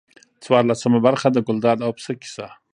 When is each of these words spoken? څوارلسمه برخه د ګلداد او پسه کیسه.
څوارلسمه 0.43 0.99
برخه 1.07 1.27
د 1.31 1.37
ګلداد 1.47 1.77
او 1.85 1.91
پسه 1.97 2.13
کیسه. 2.21 2.47